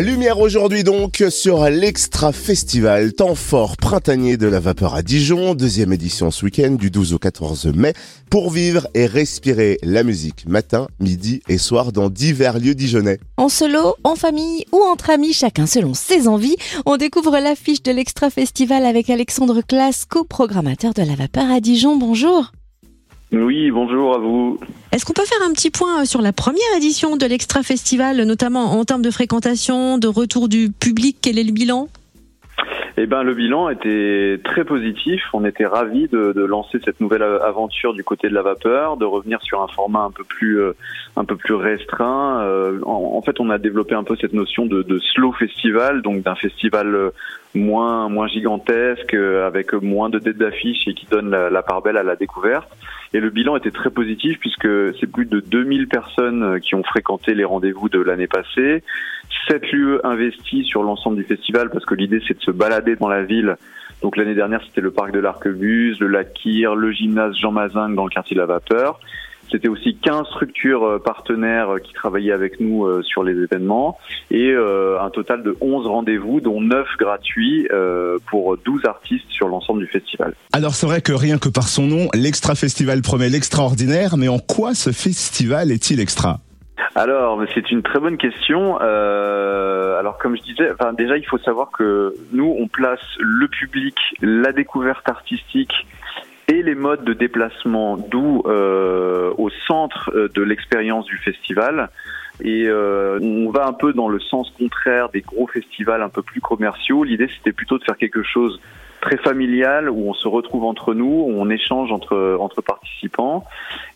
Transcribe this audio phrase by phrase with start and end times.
[0.00, 5.92] Lumière aujourd'hui donc sur l'Extra Festival, temps fort printanier de la vapeur à Dijon, deuxième
[5.92, 7.92] édition ce week-end du 12 au 14 mai,
[8.28, 13.20] pour vivre et respirer la musique matin, midi et soir dans divers lieux dijonnais.
[13.36, 16.56] En solo, en famille ou entre amis, chacun selon ses envies,
[16.86, 21.96] on découvre l'affiche de l'Extra Festival avec Alexandre Classe, co-programmateur de la vapeur à Dijon.
[21.96, 22.50] Bonjour.
[23.36, 24.60] Oui, bonjour à vous.
[24.92, 28.78] Est-ce qu'on peut faire un petit point sur la première édition de l'Extra Festival, notamment
[28.78, 31.16] en termes de fréquentation, de retour du public?
[31.20, 31.88] Quel est le bilan?
[32.96, 35.22] Eh ben, le bilan était très positif.
[35.32, 39.04] On était ravis de, de, lancer cette nouvelle aventure du côté de la vapeur, de
[39.04, 40.76] revenir sur un format un peu plus, euh,
[41.16, 42.42] un peu plus restreint.
[42.42, 46.22] Euh, en, fait, on a développé un peu cette notion de, de slow festival, donc
[46.22, 47.10] d'un festival euh,
[47.56, 51.96] moins, moins gigantesque, avec moins de têtes d'affiche et qui donne la, la part belle
[51.96, 52.68] à la découverte.
[53.12, 54.68] Et le bilan était très positif puisque
[55.00, 58.82] c'est plus de 2000 personnes qui ont fréquenté les rendez-vous de l'année passée.
[59.48, 63.08] 7 lieux investis sur l'ensemble du festival parce que l'idée c'est de se balader dans
[63.08, 63.56] la ville.
[64.02, 67.94] Donc l'année dernière c'était le parc de l'Arquebuse, le lac Kyr, le gymnase Jean Mazingue
[67.94, 69.00] dans le quartier de la Vapeur.
[69.50, 73.98] C'était aussi 15 structures euh, partenaires euh, qui travaillaient avec nous euh, sur les événements
[74.30, 77.68] et un total de 11 rendez-vous, dont 9 gratuits
[78.26, 80.34] pour 12 artistes sur l'ensemble du festival.
[80.52, 84.38] Alors c'est vrai que rien que par son nom, l'Extra Festival promet l'extraordinaire, mais en
[84.38, 86.40] quoi ce festival est-il extra?
[86.94, 88.78] Alors, c'est une très bonne question.
[88.80, 93.96] Euh, alors, comme je disais, déjà, il faut savoir que nous, on place le public,
[94.20, 95.86] la découverte artistique
[96.48, 101.90] et les modes de déplacement, d'où euh, au centre euh, de l'expérience du festival.
[102.42, 106.40] Et on va un peu dans le sens contraire des gros festivals un peu plus
[106.40, 107.04] commerciaux.
[107.04, 108.60] L'idée, c'était plutôt de faire quelque chose
[109.04, 113.44] très familial où on se retrouve entre nous, où on échange entre participants.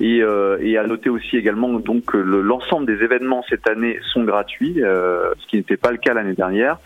[0.00, 4.24] Et, euh, et à noter aussi également donc que l'ensemble des événements cette année sont
[4.24, 6.78] gratuits, euh, ce qui n'était pas le cas l'année dernière.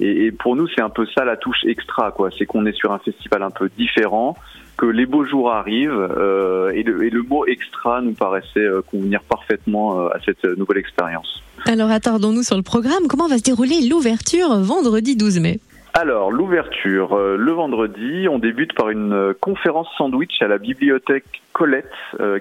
[0.00, 2.30] Et, pour nous, c'est un peu ça la touche extra, quoi.
[2.36, 4.36] C'est qu'on est sur un festival un peu différent
[4.76, 9.22] que les beaux jours arrivent euh, et, le, et, le, mot extra nous paraissait convenir
[9.22, 11.42] parfaitement à cette nouvelle expérience.
[11.66, 13.06] Alors attardons-nous sur le programme.
[13.08, 15.60] Comment va se dérouler l'ouverture vendredi 12 mai?
[15.98, 21.90] Alors, l'ouverture, le vendredi, on débute par une conférence sandwich à la bibliothèque Colette,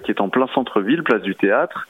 [0.04, 1.88] qui est en plein centre-ville, place du théâtre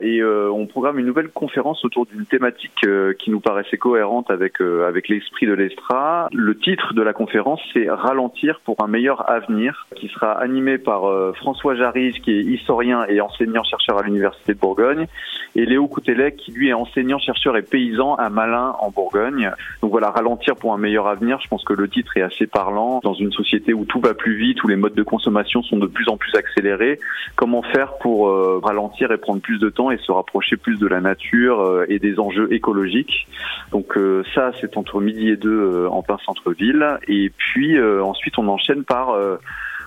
[0.00, 4.30] et euh, on programme une nouvelle conférence autour d'une thématique euh, qui nous paraissait cohérente
[4.30, 6.28] avec euh, avec l'esprit de l'Estra.
[6.32, 11.02] Le titre de la conférence c'est Ralentir pour un meilleur avenir, qui sera animé par
[11.36, 15.06] François Jarige qui est historien et enseignant chercheur à l'université de Bourgogne,
[15.54, 19.50] et Léo Coutelec qui lui est enseignant chercheur et paysan à Malin en Bourgogne.
[19.82, 21.40] Donc voilà, Ralentir pour un meilleur avenir.
[21.42, 24.36] Je pense que le titre est assez parlant dans une société où tout va plus
[24.36, 26.98] vite, où les modes de consommation sont de plus en plus accélérés.
[27.36, 28.30] Comment faire pour
[28.62, 31.98] ralentir et prendre plus de temps et se rapprocher plus de la nature euh, et
[31.98, 33.26] des enjeux écologiques.
[33.72, 36.98] Donc euh, ça, c'est entre midi et deux euh, en plein centre-ville.
[37.08, 39.16] Et puis ensuite, on enchaîne par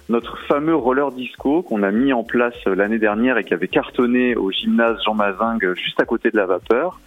[0.09, 4.35] notre fameux roller disco qu'on a mis en place l'année dernière et qui avait cartonné
[4.35, 6.99] au gymnase Jean Mazingue juste à côté de la vapeur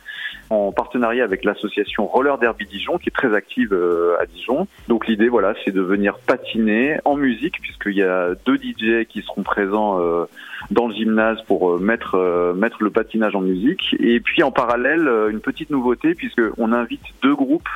[0.50, 3.76] en partenariat avec l'association Roller Derby Dijon qui est très active
[4.20, 4.66] à Dijon.
[4.88, 9.22] Donc l'idée voilà, c'est de venir patiner en musique puisqu'il y a deux DJ qui
[9.22, 10.26] seront présents
[10.70, 13.96] dans le gymnase pour euh, mettre euh, mettre le patinage en musique.
[14.00, 17.68] Et puis en parallèle, euh, une petite nouveauté puisque on invite deux groupes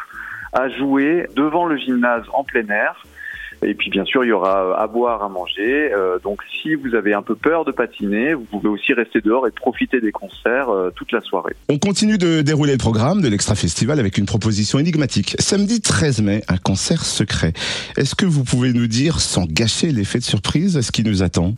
[0.53, 3.05] à jouer devant le gymnase en plein air.
[3.63, 5.93] Et puis bien sûr, il y aura à boire, à manger.
[6.23, 9.51] donc si vous avez un peu peur de patiner, vous pouvez aussi rester dehors et
[9.51, 11.55] profiter des concerts toute la soirée.
[11.69, 15.37] On continue de dérouler le programme de l'Extra Festival avec une proposition énigmatique.
[15.39, 17.53] Samedi 13 mai, un concert secret.
[17.97, 21.55] Est-ce que vous pouvez nous dire, sans gâcher l'effet de surprise, ce qui nous attend?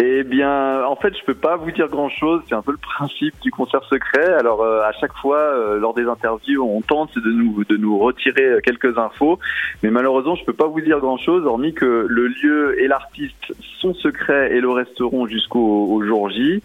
[0.00, 2.42] Eh bien, en fait, je peux pas vous dire grand-chose.
[2.48, 4.32] C'est un peu le principe du concert secret.
[4.34, 7.98] Alors, euh, à chaque fois, euh, lors des interviews, on tente de nous de nous
[7.98, 9.40] retirer quelques infos,
[9.82, 13.92] mais malheureusement, je peux pas vous dire grand-chose, hormis que le lieu et l'artiste sont
[13.94, 16.62] secrets et le resteront jusqu'au jour J,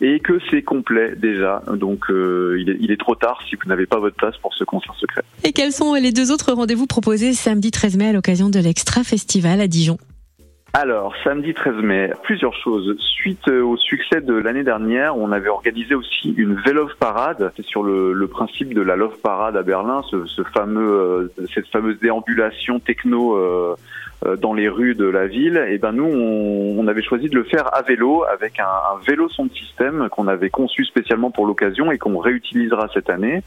[0.00, 1.64] et que c'est complet déjà.
[1.72, 4.54] Donc, euh, il, est, il est trop tard si vous n'avez pas votre place pour
[4.54, 5.22] ce concert secret.
[5.42, 9.02] Et quels sont les deux autres rendez-vous proposés samedi 13 mai à l'occasion de l'Extra
[9.02, 9.98] Festival à Dijon?
[10.78, 12.96] Alors, samedi 13 mai, plusieurs choses.
[12.98, 17.50] Suite euh, au succès de l'année dernière, on avait organisé aussi une Velove Parade.
[17.56, 23.38] C'est sur le, principe de la Love Parade à Berlin, euh, cette fameuse déambulation techno
[23.38, 23.74] euh,
[24.36, 25.64] dans les rues de la ville.
[25.70, 29.48] Et ben nous, on, avait choisi de le faire à vélo avec un, vélo son
[29.48, 33.42] système qu'on avait conçu spécialement pour l'occasion et qu'on réutilisera cette année.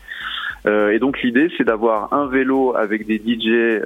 [0.66, 3.82] Et donc l'idée, c'est d'avoir un vélo avec des DJ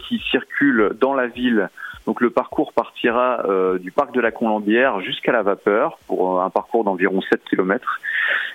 [0.00, 1.70] qui circulent dans la ville
[2.10, 3.44] Donc le parcours partira
[3.78, 8.00] du parc de la Colombière jusqu'à la Vapeur pour un parcours d'environ 7 km.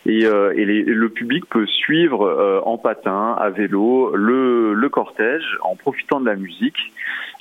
[0.05, 6.25] Et, et le public peut suivre en patin, à vélo, le, cortège en profitant de
[6.25, 6.75] la musique.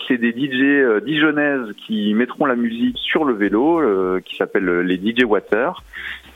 [0.07, 5.25] C'est des DJ dijonnaises qui mettront la musique sur le vélo, qui s'appelle les DJ
[5.25, 5.83] Water.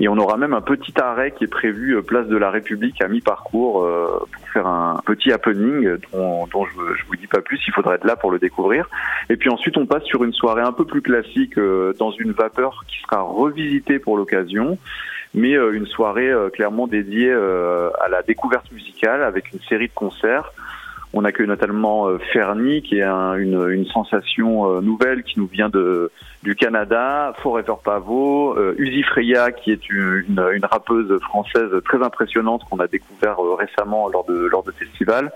[0.01, 3.03] Et on aura même un petit arrêt qui est prévu euh, place de la République
[3.03, 7.61] à mi-parcours euh, pour faire un petit happening dont, je, je vous dis pas plus.
[7.67, 8.89] Il faudra être là pour le découvrir.
[9.29, 12.33] Et puis ensuite, on passe sur une soirée un peu plus classique euh, dans une
[12.33, 14.79] vapeur qui sera revisitée pour l'occasion
[15.35, 20.51] mais une soirée clairement dédiée à la découverte musicale avec une série de concerts
[21.15, 25.69] on accueille notamment euh, Fernie, qui est une, une, sensation euh, nouvelle qui nous vient
[25.69, 26.11] de,
[26.43, 32.63] du Canada, Forever Pavo, euh, Uzi Freya, qui est une, une, rappeuse française très impressionnante
[32.69, 35.33] qu'on a découvert récemment lors de, lors de festivals.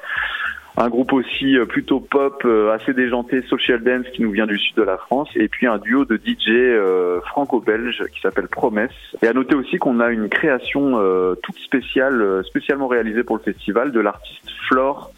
[0.77, 4.83] Un groupe aussi plutôt pop, assez déjanté, social dance, qui nous vient du sud de
[4.83, 6.81] la France, et puis un duo de DJ
[7.27, 8.91] franco-belge qui s'appelle Promesse.
[9.21, 10.99] Et à noter aussi qu'on a une création
[11.43, 15.13] toute spéciale, spécialement réalisée pour le festival, de l'artiste Flore,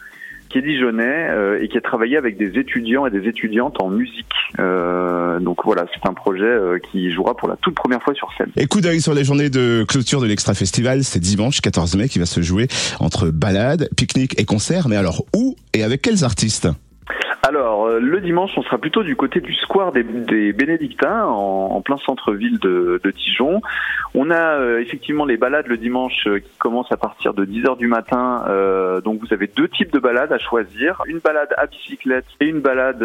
[0.48, 4.26] qui est euh, et qui a travaillé avec des étudiants et des étudiantes en musique.
[4.58, 8.28] Euh, donc voilà, c'est un projet euh, qui jouera pour la toute première fois sur
[8.36, 8.50] scène.
[8.56, 12.18] Et coup sur les journées de clôture de l'Extra Festival, c'est dimanche 14 mai qui
[12.18, 12.68] va se jouer
[13.00, 14.88] entre balades, pique-nique et concerts.
[14.88, 16.68] Mais alors où et avec quels artistes?
[17.46, 21.98] Alors, euh, le dimanche, on sera plutôt du côté du square des, Bénédictins, en, plein
[21.98, 23.60] centre-ville de, Dijon.
[24.14, 27.76] On a euh, effectivement les balades le dimanche euh, qui commencent à partir de 10h
[27.76, 28.44] du matin.
[29.04, 31.02] donc, vous avez deux types de balades à choisir.
[31.06, 33.02] Une balade à bicyclette et une balade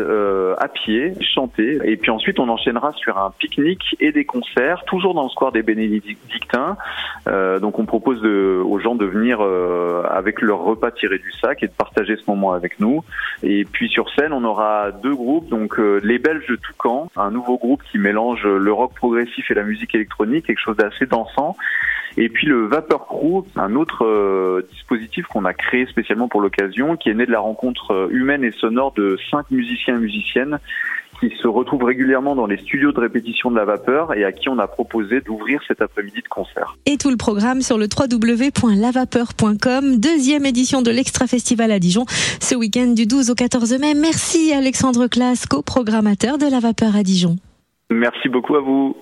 [0.57, 1.79] à pied, chantée.
[1.83, 5.51] Et puis ensuite, on enchaînera sur un pique-nique et des concerts, toujours dans le square
[5.51, 6.77] des Bénédictins.
[7.27, 11.73] donc, on propose aux gens de venir avec leur repas tiré du sac et de
[11.73, 13.03] partager ce moment avec nous.
[13.43, 17.31] Et puis, sur scène, on aura deux groupes, donc euh, les Belges de Toucan, un
[17.31, 21.55] nouveau groupe qui mélange le rock progressif et la musique électronique, quelque chose d'assez dansant.
[22.17, 26.97] Et puis le Vapeur Crew, un autre euh, dispositif qu'on a créé spécialement pour l'occasion,
[26.97, 30.59] qui est né de la rencontre euh, humaine et sonore de cinq musiciens et musiciennes
[31.19, 34.49] qui se retrouvent régulièrement dans les studios de répétition de la vapeur et à qui
[34.49, 36.77] on a proposé d'ouvrir cet après-midi de concert.
[36.85, 42.55] Et tout le programme sur le www.lavapeur.com, deuxième édition de l'Extra Festival à Dijon, ce
[42.55, 43.93] week-end du 12 au 14 mai.
[43.93, 47.35] Merci Alexandre Classe, co-programmateur de la vapeur à Dijon.
[47.89, 48.95] Merci beaucoup à vous.